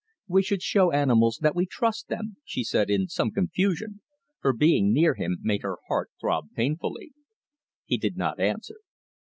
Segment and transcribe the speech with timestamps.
[0.27, 4.01] "We should show animals that we trust them," she said, in some confusion,
[4.41, 7.11] for being near him made her heart throb painfully.
[7.85, 8.77] He did not answer.